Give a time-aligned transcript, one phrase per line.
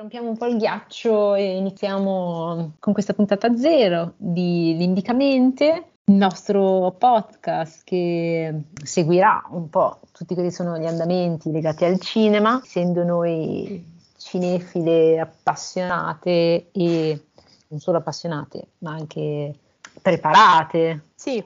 [0.00, 6.92] Rompiamo un po' il ghiaccio e iniziamo con questa puntata zero di Lindicamente, il nostro
[6.98, 13.04] podcast che seguirà un po' tutti quelli che sono gli andamenti legati al cinema, essendo
[13.04, 13.84] noi
[14.16, 17.24] cinefile appassionate e
[17.68, 19.54] non solo appassionate, ma anche
[20.00, 21.08] preparate.
[21.14, 21.44] Sì,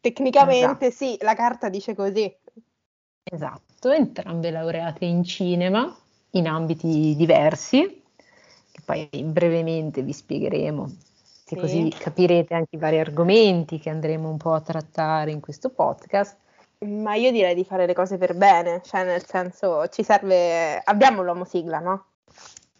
[0.00, 1.04] tecnicamente esatto.
[1.04, 2.36] sì, la carta dice così.
[3.22, 5.96] Esatto, entrambe laureate in cinema
[6.34, 8.02] in ambiti diversi,
[8.70, 10.90] che poi brevemente vi spiegheremo,
[11.44, 11.56] sì.
[11.56, 16.36] così capirete anche i vari argomenti che andremo un po' a trattare in questo podcast.
[16.86, 21.22] Ma io direi di fare le cose per bene, cioè nel senso ci serve, abbiamo
[21.22, 22.06] l'uomo sigla, no?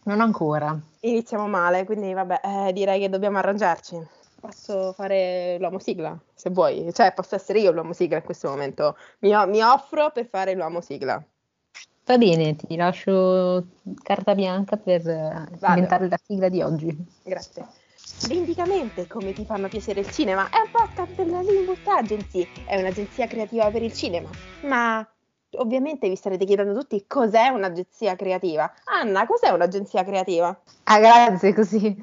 [0.03, 0.77] Non ancora.
[0.99, 3.99] Iniziamo male, quindi vabbè, eh, direi che dobbiamo arrangiarci.
[4.39, 8.95] Posso fare l'uomo sigla, se vuoi, cioè posso essere io l'uomo sigla in questo momento.
[9.19, 11.23] Mi, mi offro per fare l'uomo sigla.
[12.05, 13.65] Va bene, ti lascio
[14.03, 15.73] carta bianca per Vado.
[15.73, 16.95] inventare la sigla di oggi.
[17.23, 17.65] Grazie.
[18.27, 23.25] Vendicamente, come ti fanno piacere il cinema, è un podcast della Limbus Agency, è un'agenzia
[23.25, 24.29] creativa per il cinema.
[24.61, 25.07] Ma
[25.57, 28.71] ovviamente vi starete chiedendo tutti cos'è un'agenzia creativa.
[28.83, 30.61] Anna, cos'è un'agenzia creativa?
[30.83, 31.99] Ah, grazie, così.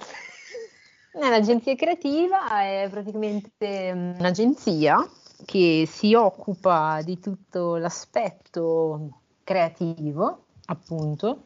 [1.13, 5.09] L'agenzia creativa è praticamente mm, un'agenzia
[5.45, 11.43] che si occupa di tutto l'aspetto creativo, appunto,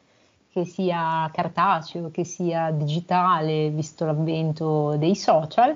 [0.51, 5.75] che sia cartaceo, che sia digitale, visto l'avvento dei social,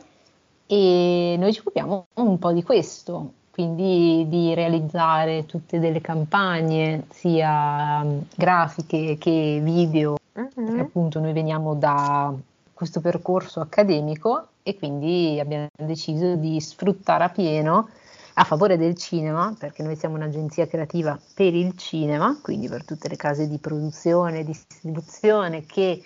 [0.67, 8.03] e noi ci occupiamo un po' di questo, quindi di realizzare tutte delle campagne, sia
[8.03, 10.49] mm, grafiche che video, uh-huh.
[10.55, 12.33] perché appunto noi veniamo da
[12.73, 17.89] questo percorso accademico e quindi abbiamo deciso di sfruttare a pieno
[18.35, 23.09] a favore del cinema, perché noi siamo un'agenzia creativa per il cinema, quindi per tutte
[23.09, 26.03] le case di produzione e distribuzione che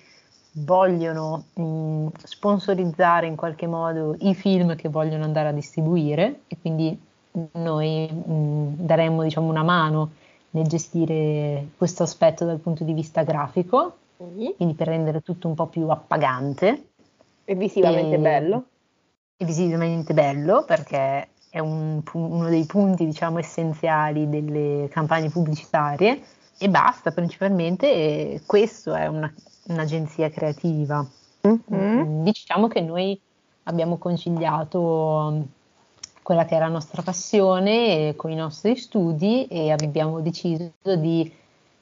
[0.56, 6.98] vogliono mh, sponsorizzare in qualche modo i film che vogliono andare a distribuire e quindi
[7.52, 10.10] noi mh, daremmo diciamo, una mano
[10.50, 14.52] nel gestire questo aspetto dal punto di vista grafico, mm-hmm.
[14.56, 16.88] quindi per rendere tutto un po' più appagante.
[17.44, 18.64] E visivamente e, bello.
[19.36, 26.20] E visivamente bello perché è un, uno dei punti diciamo, essenziali delle campagne pubblicitarie
[26.58, 29.32] e basta, principalmente questo è una,
[29.68, 31.06] un'agenzia creativa.
[31.46, 32.24] Mm-hmm.
[32.24, 33.20] Diciamo che noi
[33.64, 35.46] abbiamo conciliato
[36.22, 41.32] quella che era la nostra passione con i nostri studi e abbiamo deciso di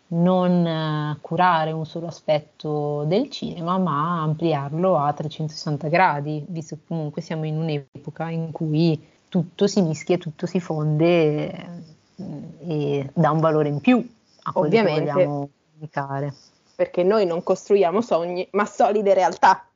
[0.09, 7.23] non curare un solo aspetto del cinema, ma ampliarlo a 360 gradi, visto che comunque
[7.23, 13.41] siamo in un'epoca in cui tutto si mischia, tutto si fonde eh, e dà un
[13.41, 13.97] valore in più
[14.43, 16.35] a quello Ovviamente, che vogliamo comunicare.
[16.75, 19.67] Perché noi non costruiamo sogni, ma solide realtà.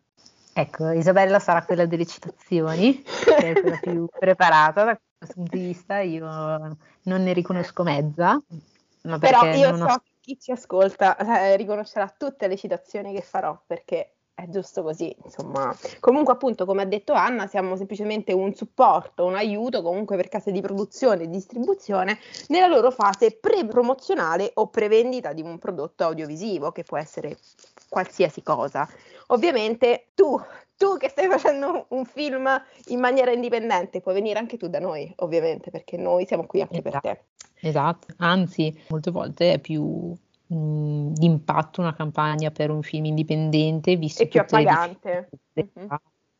[0.52, 5.62] Ecco, Isabella sarà quella delle citazioni, che è quella più preparata da questo punto di
[5.62, 6.00] vista.
[6.00, 8.38] Io non ne riconosco mezza.
[9.00, 10.02] Però io so ho...
[10.20, 15.74] chi ci ascolta eh, riconoscerà tutte le citazioni che farò, perché è giusto così, insomma.
[15.98, 20.52] Comunque, appunto, come ha detto Anna, siamo semplicemente un supporto, un aiuto comunque per case
[20.52, 26.82] di produzione e distribuzione nella loro fase pre-promozionale o pre-vendita di un prodotto audiovisivo, che
[26.82, 27.38] può essere
[27.88, 28.86] qualsiasi cosa.
[29.28, 30.38] Ovviamente tu,
[30.76, 32.46] tu che stai facendo un film
[32.88, 36.82] in maniera indipendente, puoi venire anche tu da noi, ovviamente, perché noi siamo qui anche
[36.84, 37.00] esatto.
[37.00, 37.68] per te.
[37.68, 40.14] Esatto, anzi, molte volte è più
[40.46, 45.28] mh, d'impatto una campagna per un film indipendente, visto è più appagante.
[45.58, 45.88] Mm-hmm.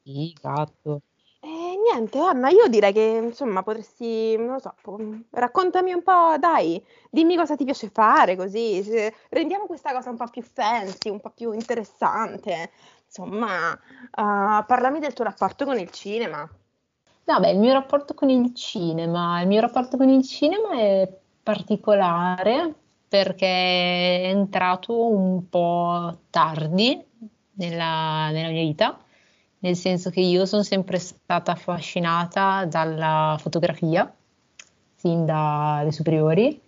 [0.03, 1.01] Sì, esatto.
[1.41, 4.75] Eh, niente, Anna, io direi che insomma potresti, non lo so,
[5.31, 8.83] raccontami un po', dai, dimmi cosa ti piace fare, così
[9.29, 12.71] rendiamo questa cosa un po' più fancy, un po' più interessante.
[13.07, 16.49] Insomma, uh, parlami del tuo rapporto con il cinema.
[17.25, 21.09] No, beh, il mio rapporto con il cinema, il mio rapporto con il cinema è
[21.43, 22.75] particolare
[23.09, 27.03] perché è entrato un po' tardi
[27.53, 28.99] nella, nella mia vita,
[29.61, 34.13] nel senso che io sono sempre stata affascinata dalla fotografia
[34.95, 36.61] sin dalle superiori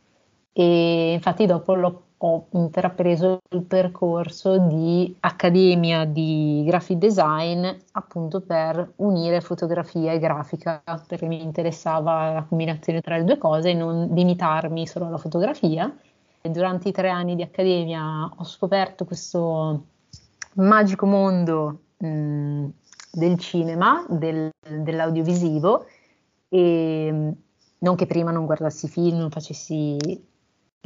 [0.53, 8.95] e infatti dopo l'ho, ho intrapreso il percorso di accademia di graphic design appunto per
[8.97, 14.09] unire fotografia e grafica perché mi interessava la combinazione tra le due cose e non
[14.13, 15.95] limitarmi solo alla fotografia
[16.43, 19.87] durante i tre anni di accademia ho scoperto questo
[20.55, 22.67] magico mondo mh,
[23.13, 25.87] del cinema, del, dell'audiovisivo
[26.49, 27.35] e
[27.79, 29.97] non che prima non guardassi film, non facessi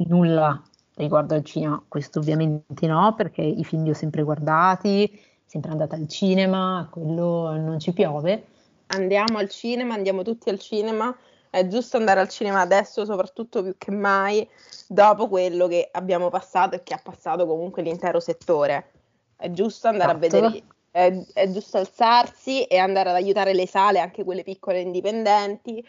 [0.09, 0.63] nulla
[0.95, 5.11] riguardo al cinema, questo ovviamente no, perché i film li ho sempre guardati,
[5.45, 8.47] sempre andata al cinema, quello non ci piove.
[8.89, 11.15] Andiamo al cinema, andiamo tutti al cinema,
[11.53, 14.49] è giusto andare al cinema adesso, soprattutto più che mai,
[14.89, 18.93] dopo quello che abbiamo passato e che ha passato comunque l'intero settore.
[19.37, 20.37] È giusto andare esatto.
[20.37, 24.79] a vedere, è, è giusto alzarsi e andare ad aiutare le sale, anche quelle piccole
[24.79, 25.85] e indipendenti,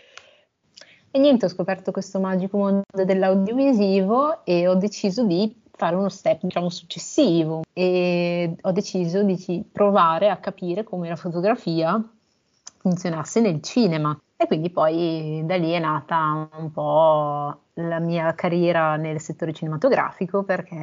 [1.16, 6.42] e niente, ho scoperto questo magico mondo dell'audiovisivo e ho deciso di fare uno step,
[6.42, 12.04] diciamo, successivo e ho deciso di provare a capire come la fotografia
[12.80, 14.20] funzionasse nel cinema.
[14.44, 20.44] E quindi poi da lì è nata un po' la mia carriera nel settore cinematografico
[20.44, 20.76] perché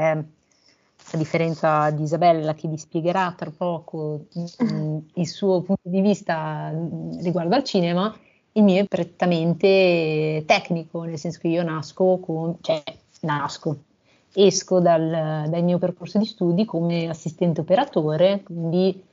[1.13, 4.29] a differenza di Isabella che vi spiegherà tra poco
[4.65, 6.73] mm, il suo punto di vista
[7.21, 8.17] riguardo al cinema,
[8.53, 12.83] il mio è prettamente tecnico, nel senso che io nasco con, cioè
[13.21, 13.77] nasco,
[14.33, 19.05] esco dal, dal mio percorso di studi come assistente operatore, quindi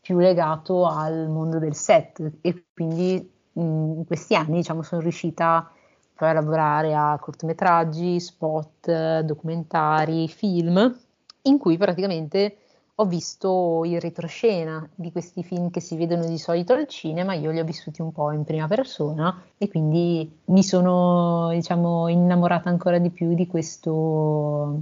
[0.00, 2.34] più legato al mondo del set.
[2.40, 5.70] E quindi in questi anni diciamo, sono riuscita
[6.14, 10.98] poi a lavorare a cortometraggi, spot, documentari, film,
[11.42, 12.56] in cui praticamente
[12.98, 17.50] ho visto il retroscena di questi film che si vedono di solito al cinema, io
[17.50, 22.98] li ho vissuti un po' in prima persona e quindi mi sono diciamo innamorata ancora
[22.98, 24.78] di più di questo,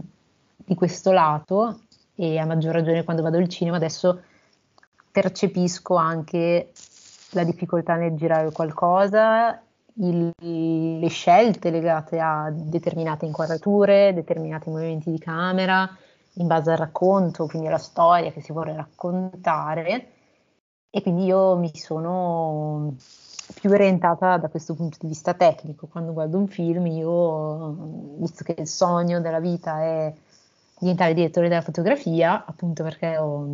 [0.56, 1.80] di questo lato
[2.14, 4.22] e a maggior ragione quando vado al cinema adesso
[5.10, 6.70] percepisco anche
[7.34, 9.60] la difficoltà nel girare qualcosa,
[9.96, 10.30] il,
[10.98, 15.88] le scelte legate a determinate inquadrature, determinati movimenti di camera,
[16.34, 20.08] in base al racconto, quindi alla storia che si vuole raccontare
[20.90, 22.94] e quindi io mi sono
[23.60, 25.86] più orientata da questo punto di vista tecnico.
[25.86, 30.14] Quando guardo un film io, visto che il sogno della vita è
[30.78, 33.44] diventare direttore della fotografia, appunto perché ho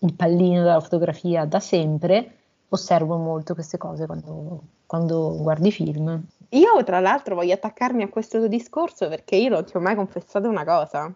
[0.00, 2.41] il pallino della fotografia da sempre,
[2.74, 6.22] osservo molto queste cose quando, quando guardi film.
[6.50, 9.94] Io tra l'altro voglio attaccarmi a questo tuo discorso perché io non ti ho mai
[9.94, 11.14] confessato una cosa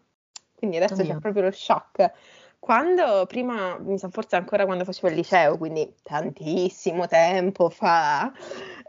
[0.56, 1.14] quindi adesso Oddio.
[1.14, 2.12] c'è proprio lo shock.
[2.58, 8.32] Quando prima, mi sa forse ancora quando facevo il liceo, quindi tantissimo tempo fa,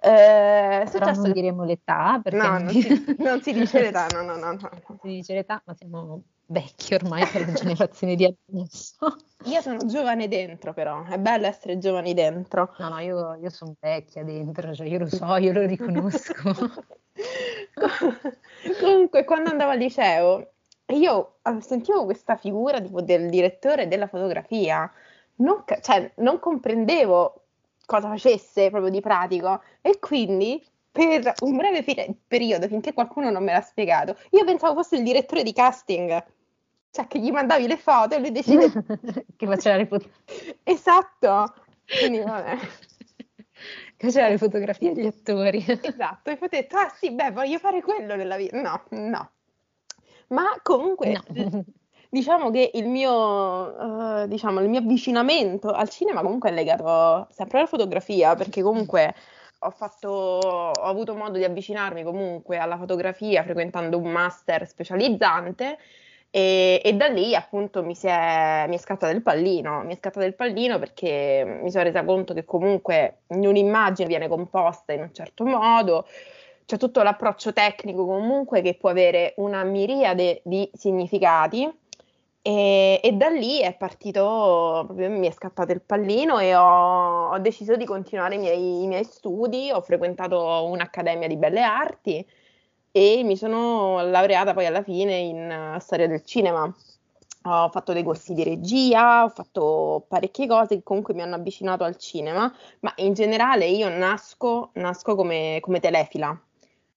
[0.01, 4.35] eh, Però non diremo l'età perché no, non, si, non si dice l'età, no, no,
[4.37, 4.69] no, no.
[4.87, 9.15] Non si dice l'età, ma siamo vecchi ormai per la generazione di adesso.
[9.45, 12.73] Io sono giovane dentro, però è bello essere giovani dentro.
[12.79, 16.33] No, no, io, io sono vecchia dentro, cioè io lo so, io lo riconosco.
[18.79, 20.51] Comunque, quando andavo al liceo,
[20.87, 24.91] io eh, sentivo questa figura tipo del direttore della fotografia,
[25.35, 27.41] non, cioè, non comprendevo
[27.85, 33.53] cosa facesse proprio di pratico e quindi per un breve periodo, finché qualcuno non me
[33.53, 36.23] l'ha spiegato, io pensavo fosse il direttore di casting,
[36.97, 38.71] cioè che gli mandavi le foto e lui decide
[39.37, 40.57] che faceva le fotografie.
[40.63, 41.53] Esatto,
[41.99, 42.57] quindi vabbè.
[43.97, 45.63] Che faceva le fotografie degli attori.
[45.67, 48.59] Esatto, e poi ho detto, ah sì, beh, voglio fare quello nella vita.
[48.59, 49.31] No, no,
[50.29, 51.63] ma comunque, no.
[52.09, 57.59] diciamo che il mio, uh, diciamo, il mio avvicinamento al cinema comunque è legato sempre
[57.59, 59.13] alla fotografia, perché comunque
[59.59, 65.77] ho, fatto, ho avuto modo di avvicinarmi comunque alla fotografia frequentando un master specializzante.
[66.29, 70.25] E, e, da lì appunto mi, è, mi è scattato il pallino, mi è scattato
[70.25, 75.45] il pallino perché mi sono resa conto che comunque un'immagine viene composta in un certo
[75.45, 76.05] modo,
[76.65, 81.71] c'è tutto l'approccio tecnico comunque che può avere una miriade di significati.
[82.41, 87.37] E, e da lì è partito, proprio mi è scappato il pallino e ho, ho
[87.39, 92.25] deciso di continuare i miei, i miei, studi, ho frequentato un'accademia di belle arti
[92.97, 96.63] e mi sono laureata poi alla fine in uh, storia del cinema.
[97.43, 101.83] Ho fatto dei corsi di regia, ho fatto parecchie cose che comunque mi hanno avvicinato
[101.83, 106.37] al cinema, ma in generale io nasco, nasco come, come telefila,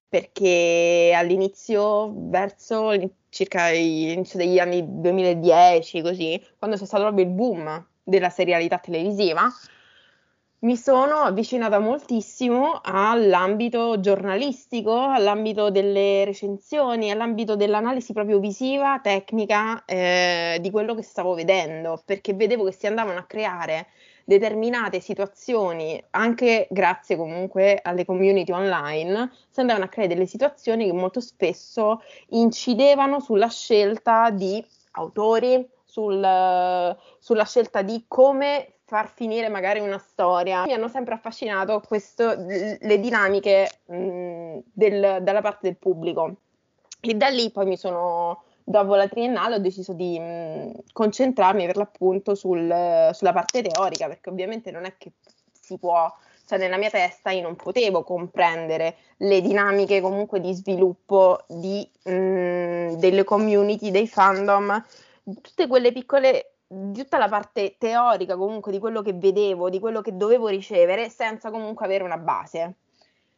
[0.08, 2.92] perché all'inizio, verso
[3.28, 9.48] circa l'inizio degli anni 2010, così, quando c'è stato proprio il boom della serialità televisiva,
[10.62, 20.58] mi sono avvicinata moltissimo all'ambito giornalistico, all'ambito delle recensioni, all'ambito dell'analisi proprio visiva, tecnica eh,
[20.60, 23.86] di quello che stavo vedendo, perché vedevo che si andavano a creare
[24.24, 30.92] determinate situazioni, anche grazie comunque alle community online, si andavano a creare delle situazioni che
[30.92, 34.62] molto spesso incidevano sulla scelta di
[34.92, 40.64] autori, sul, sulla scelta di come far finire magari una storia.
[40.64, 46.34] Mi hanno sempre affascinato questo, le dinamiche mh, del, dalla parte del pubblico.
[47.00, 51.76] E da lì poi mi sono dopo la triennale ho deciso di mh, concentrarmi per
[51.76, 55.12] l'appunto sul, sulla parte teorica, perché ovviamente non è che
[55.52, 56.12] si può,
[56.44, 62.94] cioè nella mia testa io non potevo comprendere le dinamiche comunque di sviluppo di, mh,
[62.94, 64.84] delle community, dei fandom,
[65.40, 70.00] tutte quelle piccole di tutta la parte teorica comunque di quello che vedevo, di quello
[70.02, 72.76] che dovevo ricevere, senza comunque avere una base.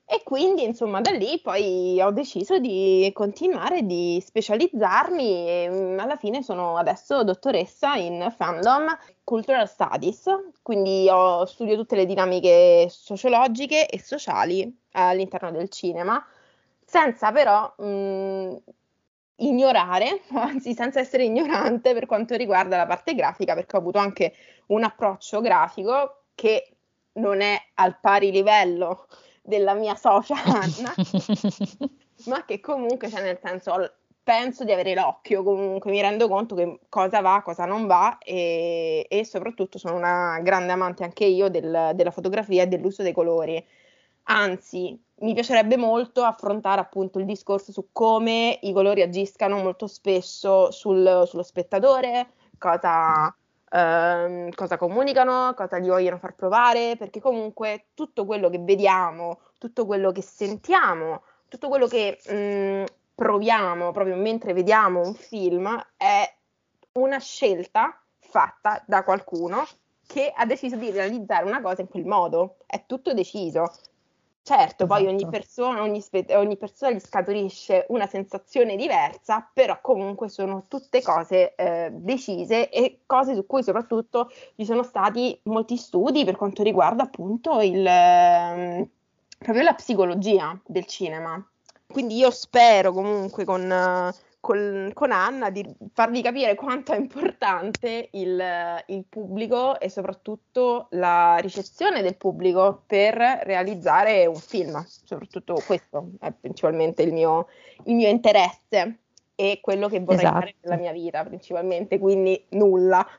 [0.05, 6.17] E quindi, insomma, da lì poi ho deciso di continuare, di specializzarmi e mm, alla
[6.17, 10.25] fine sono adesso dottoressa in fandom cultural studies,
[10.61, 16.23] quindi ho, studio tutte le dinamiche sociologiche e sociali all'interno del cinema,
[16.85, 18.55] senza però mh, mm,
[19.43, 24.35] ignorare, anzi senza essere ignorante per quanto riguarda la parte grafica, perché ho avuto anche
[24.67, 26.77] un approccio grafico che
[27.15, 29.07] non è al pari livello
[29.43, 30.95] della mia socia Anna,
[32.27, 36.79] ma che comunque, cioè nel senso, penso di avere l'occhio, comunque mi rendo conto che
[36.89, 41.91] cosa va, cosa non va e, e soprattutto sono una grande amante anche io del,
[41.95, 43.63] della fotografia e dell'uso dei colori.
[44.25, 50.71] Anzi, mi piacerebbe molto affrontare appunto il discorso su come i colori agiscano molto spesso
[50.71, 53.35] sul, sullo spettatore, cosa
[53.73, 59.87] ehm, cosa comunicano, cosa gli vogliono far provare, perché comunque tutto quello che vediamo, tutto
[59.87, 66.35] quello che sentiamo, tutto quello che mh, mm, proviamo proprio mentre vediamo un film è
[66.93, 69.65] una scelta fatta da qualcuno
[70.07, 73.73] che ha deciso di realizzare una cosa in quel modo, è tutto deciso.
[74.45, 75.31] Certo, poi ogni esatto.
[75.31, 81.91] persona, ogni, ogni, persona gli scaturisce una sensazione diversa, però comunque sono tutte cose eh,
[81.93, 87.61] decise e cose su cui soprattutto ci sono stati molti studi per quanto riguarda appunto
[87.61, 88.89] il, eh,
[89.39, 91.41] proprio la psicologia del cinema.
[91.87, 93.63] Quindi io spero comunque con...
[93.63, 100.89] Uh, con, con, Anna di farvi capire quanto è importante il, il, pubblico e soprattutto
[100.91, 104.85] la ricezione del pubblico per realizzare un film.
[104.85, 107.47] Soprattutto questo è principalmente il mio,
[107.85, 108.99] il mio interesse
[109.37, 110.41] e quello che vorrei esatto.
[110.41, 113.07] fare nella mia vita principalmente, quindi nulla.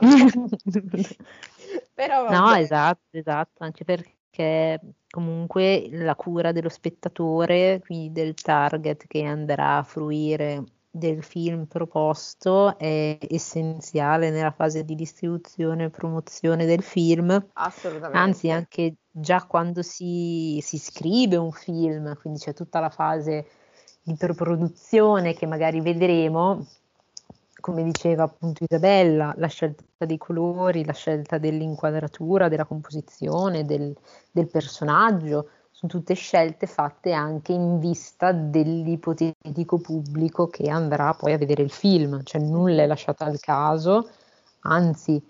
[1.94, 9.06] Però, no, esatto, esatto, anche perché che comunque la cura dello spettatore, quindi del target
[9.06, 16.64] che andrà a fruire del film proposto è essenziale nella fase di distribuzione e promozione
[16.64, 17.30] del film.
[17.52, 18.18] Assolutamente.
[18.18, 23.46] Anzi, anche già quando si, si scrive un film, quindi c'è tutta la fase
[24.02, 26.66] di preproduzione che magari vedremo,
[27.62, 33.96] come diceva appunto Isabella, la scelta dei colori, la scelta dell'inquadratura, della composizione, del,
[34.30, 41.38] del personaggio, sono tutte scelte fatte anche in vista dell'ipotetico pubblico che andrà poi a
[41.38, 44.10] vedere il film, cioè nulla è lasciato al caso,
[44.60, 45.24] anzi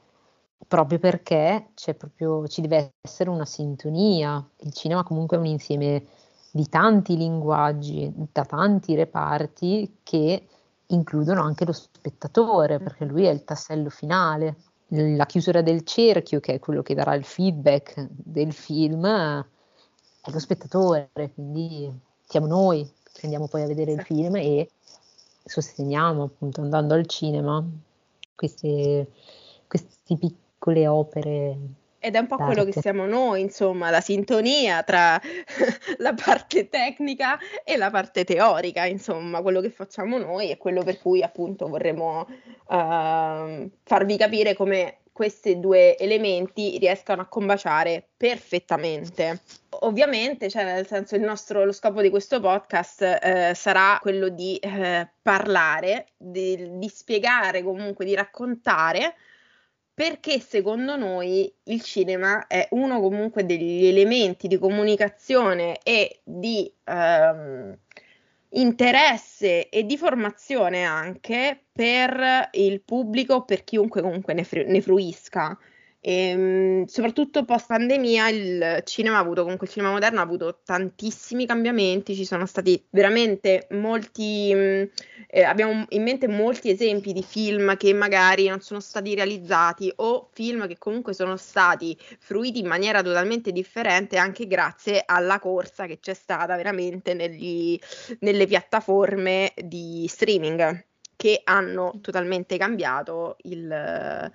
[0.67, 6.07] proprio perché proprio, ci deve essere una sintonia, il cinema comunque è un insieme
[6.51, 10.47] di tanti linguaggi, da tanti reparti che
[10.89, 11.73] includono anche lo
[12.03, 14.57] spettatore, perché lui è il tassello finale.
[14.89, 20.39] La chiusura del cerchio, che è quello che darà il feedback del film, è lo
[20.39, 21.91] spettatore, quindi
[22.25, 24.71] siamo noi che andiamo poi a vedere il film e
[25.45, 27.65] sosteniamo appunto andando al cinema
[28.35, 29.11] queste,
[29.67, 31.59] queste piccole opere
[32.03, 32.53] ed è un po' certo.
[32.53, 35.21] quello che siamo noi, insomma, la sintonia tra
[35.99, 40.99] la parte tecnica e la parte teorica, insomma, quello che facciamo noi e quello per
[40.99, 42.27] cui appunto vorremmo
[42.67, 49.43] uh, farvi capire come questi due elementi riescano a combaciare perfettamente.
[49.83, 54.57] Ovviamente, cioè nel senso, il nostro, lo scopo di questo podcast eh, sarà quello di
[54.57, 59.15] eh, parlare, di, di spiegare, comunque di raccontare
[59.95, 67.79] perché secondo noi il cinema è uno comunque degli elementi di comunicazione e di ehm,
[68.51, 75.59] interesse e di formazione anche per il pubblico, per chiunque comunque ne, fru- ne fruisca.
[76.05, 80.59] E, ehm, soprattutto post pandemia il cinema ha avuto, comunque il cinema moderno ha avuto
[80.65, 84.83] tantissimi cambiamenti, ci sono stati veramente molti, mm,
[85.29, 90.29] eh, abbiamo in mente molti esempi di film che magari non sono stati realizzati o
[90.33, 96.01] film che comunque sono stati fruiti in maniera totalmente differente anche grazie alla corsa che
[96.01, 97.79] c'è stata veramente negli,
[98.21, 104.31] nelle piattaforme di streaming che hanno totalmente cambiato il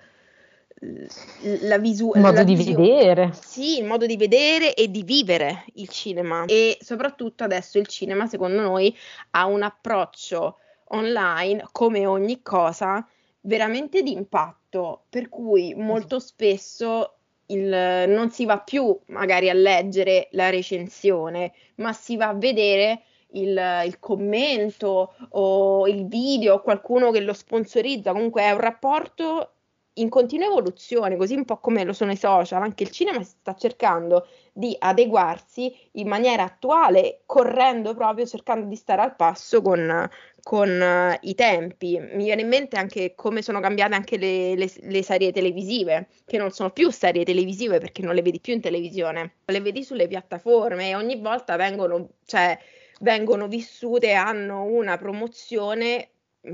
[0.80, 3.32] la visu- il modo di visio- vedere.
[3.32, 6.44] Sì, il modo di vedere e di vivere il cinema.
[6.46, 8.96] E soprattutto adesso il cinema, secondo noi,
[9.30, 10.58] ha un approccio
[10.90, 13.06] online, come ogni cosa,
[13.42, 17.14] veramente di impatto, per cui molto spesso
[17.46, 23.02] il, non si va più magari a leggere la recensione, ma si va a vedere
[23.32, 29.52] il, il, commento o il video, qualcuno che lo sponsorizza, comunque è un rapporto
[30.00, 33.54] in continua evoluzione, così un po' come lo sono i social, anche il cinema sta
[33.54, 40.08] cercando di adeguarsi in maniera attuale, correndo proprio, cercando di stare al passo con,
[40.42, 41.98] con uh, i tempi.
[41.98, 46.38] Mi viene in mente anche come sono cambiate anche le, le, le, serie televisive, che
[46.38, 50.08] non sono più serie televisive perché non le vedi più in televisione, le vedi sulle
[50.08, 52.58] piattaforme e ogni volta vengono, cioè,
[53.00, 56.10] vengono vissute, hanno una promozione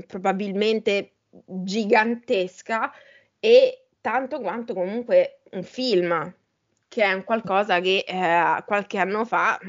[0.07, 1.11] probabilmente
[1.45, 2.91] gigantesca
[3.45, 6.35] e tanto quanto comunque un film,
[6.87, 9.59] che è un qualcosa che eh, qualche anno fa,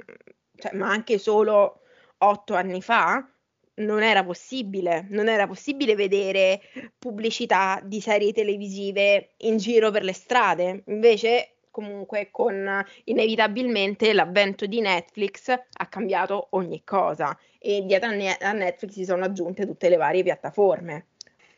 [0.56, 1.80] cioè, ma anche solo
[2.16, 3.28] otto anni fa,
[3.74, 6.62] non era possibile, non era possibile vedere
[6.98, 10.82] pubblicità di serie televisive in giro per le strade.
[10.86, 18.92] Invece, comunque, con inevitabilmente l'avvento di Netflix ha cambiato ogni cosa e dietro a Netflix
[18.92, 21.08] si sono aggiunte tutte le varie piattaforme.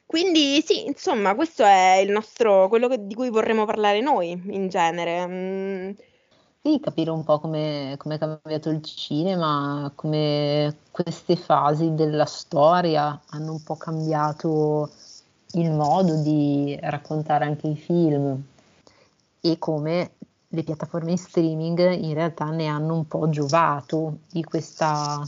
[0.08, 4.70] Quindi sì, insomma, questo è il nostro, quello che, di cui vorremmo parlare noi in
[4.70, 5.26] genere.
[5.26, 5.90] Mm.
[6.62, 13.52] Sì, capire un po' come, è cambiato il cinema, come queste fasi della storia hanno
[13.52, 14.90] un po' cambiato
[15.52, 18.42] il modo di raccontare anche i film
[19.42, 20.12] e come
[20.48, 25.20] le piattaforme in streaming in realtà ne hanno un po' giovato di questa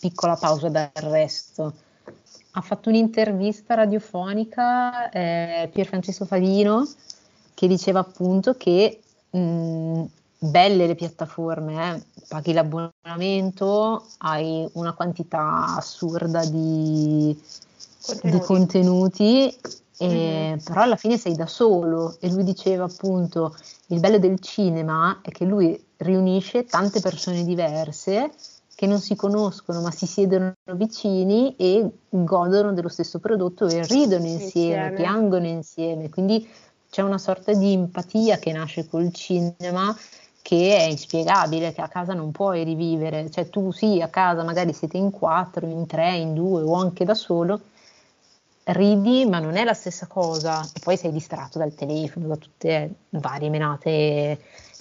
[0.00, 1.86] piccola pausa dal resto
[2.58, 6.86] ha fatto un'intervista radiofonica eh, Pier Francesco Favino
[7.54, 9.00] che diceva appunto che
[9.30, 10.02] mh,
[10.38, 17.36] belle le piattaforme, eh, paghi l'abbonamento, hai una quantità assurda di
[18.00, 19.56] contenuti, di contenuti
[19.98, 20.58] e, mm-hmm.
[20.64, 23.56] però alla fine sei da solo e lui diceva appunto
[23.88, 28.30] il bello del cinema è che lui riunisce tante persone diverse
[28.78, 34.24] che non si conoscono ma si siedono vicini e godono dello stesso prodotto e ridono
[34.24, 34.92] insieme, insieme.
[34.92, 36.08] piangono insieme.
[36.08, 36.48] Quindi
[36.88, 39.92] c'è una sorta di empatia che nasce col cinema
[40.42, 43.28] che è inspiegabile, che a casa non puoi rivivere.
[43.32, 47.04] Cioè tu sì, a casa magari siete in quattro, in tre, in due o anche
[47.04, 47.60] da solo,
[48.62, 50.62] ridi, ma non è la stessa cosa.
[50.62, 54.38] E poi sei distratto dal telefono, da tutte le varie menate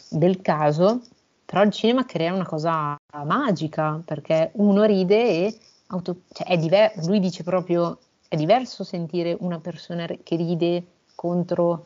[0.08, 1.02] del caso
[1.48, 7.20] però il cinema crea una cosa magica perché uno ride e auto, cioè diver- lui
[7.20, 10.84] dice proprio è diverso sentire una persona che ride
[11.16, 11.86] contro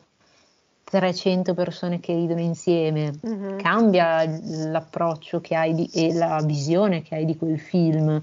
[0.84, 3.58] 300 persone che ridono insieme, mm-hmm.
[3.58, 4.24] cambia
[4.70, 8.20] l'approccio che hai di, e la visione che hai di quel film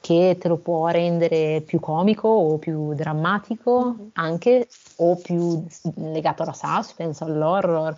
[0.00, 4.08] che te lo può rendere più comico o più drammatico mm-hmm.
[4.14, 5.64] anche o più
[5.94, 7.96] legato alla suspense, all'horror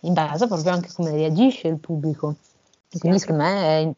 [0.00, 2.36] in base proprio anche a come reagisce il pubblico.
[2.98, 3.92] Quindi secondo me è,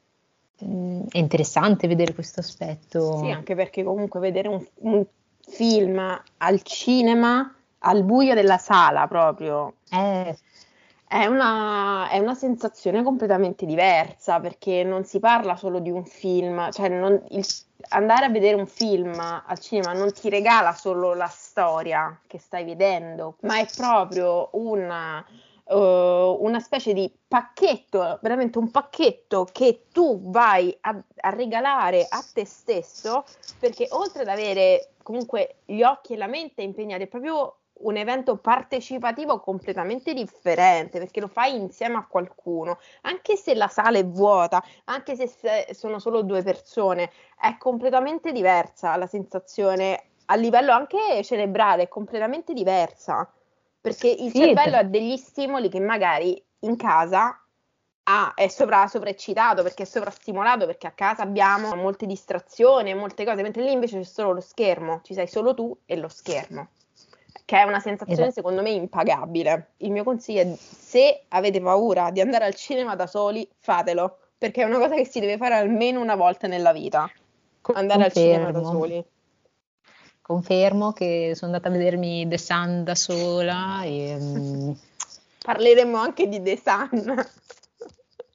[1.11, 3.19] è, interessante vedere questo aspetto.
[3.19, 5.05] Sì, anche perché comunque vedere un, un
[5.47, 10.37] film al cinema, al buio della sala proprio, eh.
[11.07, 16.71] è, una, è, una, sensazione completamente diversa perché non si parla solo di un film,
[16.73, 17.47] cioè non, il,
[17.91, 22.65] andare a vedere un film al cinema non ti regala solo la storia che stai
[22.65, 25.25] vedendo, ma è proprio una
[25.67, 32.25] uh, una specie di pacchetto, veramente un pacchetto che tu vai a, a regalare a
[32.33, 33.25] te stesso,
[33.59, 38.37] perché oltre ad avere comunque gli occhi e la mente impegnati, è proprio un evento
[38.37, 44.63] partecipativo completamente differente perché lo fai insieme a qualcuno, anche se la sala è vuota,
[44.85, 51.85] anche se sono solo due persone, è completamente diversa la sensazione a livello anche cerebrale,
[51.85, 53.31] è completamente diversa
[53.87, 57.41] perché il sì, cervello ha degli stimoli che magari in casa
[58.09, 63.43] ha, è sovra, sovraeccitato perché è sovrastimolato perché a casa abbiamo molte distrazioni, molte cose,
[63.43, 66.69] mentre lì invece c'è solo lo schermo, ci sei solo tu e lo schermo,
[67.45, 68.35] che è una sensazione esatto.
[68.35, 69.75] secondo me impagabile.
[69.79, 74.63] Il mio consiglio è se avete paura di andare al cinema da soli, fatelo, perché
[74.63, 77.09] è una cosa che si deve fare almeno una volta nella vita,
[77.73, 78.05] andare Confermo.
[78.05, 79.05] al cinema da soli
[80.27, 84.17] confermo che sono andata a vedermi The Sun da sola e...
[84.19, 84.77] Um,
[85.39, 87.15] Parleremo anche di The Sun.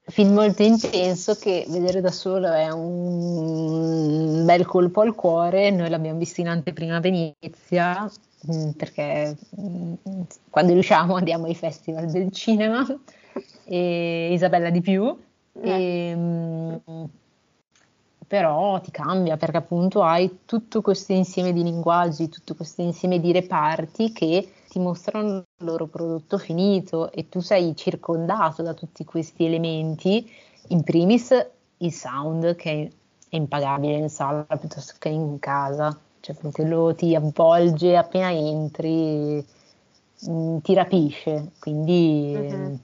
[0.07, 5.69] Film molto intenso che vedere da solo è un bel colpo al cuore.
[5.69, 8.09] Noi l'abbiamo visto in anteprima a Venezia
[8.49, 9.93] mm, perché mm,
[10.49, 12.85] quando riusciamo andiamo ai festival del cinema
[13.65, 15.13] e Isabella di più.
[15.61, 15.69] Eh.
[15.69, 16.17] E,
[18.31, 23.33] però ti cambia perché appunto hai tutto questo insieme di linguaggi, tutto questo insieme di
[23.33, 29.43] reparti che ti mostrano il loro prodotto finito e tu sei circondato da tutti questi
[29.43, 30.31] elementi,
[30.69, 31.45] in primis
[31.79, 32.89] il sound che
[33.27, 39.45] è impagabile in sala piuttosto che in casa, cioè quello ti avvolge appena entri,
[40.29, 42.33] mm, ti rapisce, quindi...
[42.37, 42.75] Mm-hmm.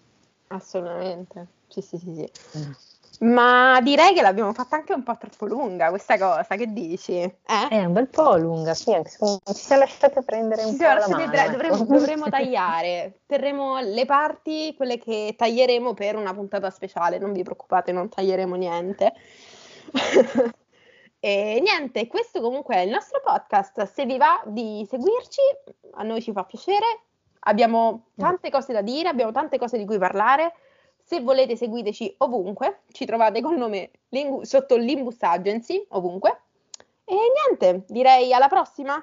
[0.48, 2.60] Assolutamente, sì sì sì sì.
[2.60, 2.72] Mm.
[3.20, 7.20] Ma direi che l'abbiamo fatta anche un po' troppo lunga questa cosa, che dici?
[7.20, 7.68] Eh?
[7.70, 11.30] È un bel po' lunga, sì, ci siamo lasciate prendere un ci po' la mano.
[11.30, 11.84] Pre- dovremmo, ecco.
[11.86, 17.92] dovremmo tagliare, terremo le parti, quelle che taglieremo per una puntata speciale, non vi preoccupate,
[17.92, 19.14] non taglieremo niente.
[21.20, 25.42] e niente, questo comunque è il nostro podcast, se vi va di seguirci,
[25.94, 26.86] a noi ci fa piacere,
[27.40, 30.54] abbiamo tante cose da dire, abbiamo tante cose di cui parlare
[31.08, 36.42] se volete seguiteci ovunque, ci trovate col nome Lingu- sotto Limbus Agency, ovunque.
[37.06, 39.02] E niente, direi alla prossima.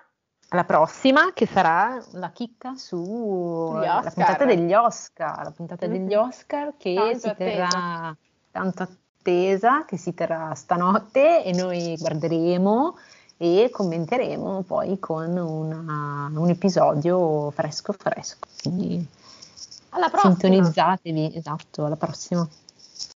[0.50, 6.92] Alla prossima che sarà la chicca sulla puntata degli Oscar, la puntata degli Oscar che
[6.94, 7.68] tanto si attesa.
[7.68, 8.16] terrà
[8.50, 12.98] tanto attesa, che si terrà stanotte e noi guarderemo
[13.38, 18.46] e commenteremo poi con una, un episodio fresco fresco.
[18.60, 19.08] Quindi
[19.94, 20.32] alla prossima.
[20.34, 22.46] Sintonizzatevi, esatto, alla prossima.